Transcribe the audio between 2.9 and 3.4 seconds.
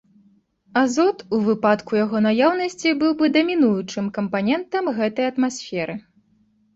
быў бы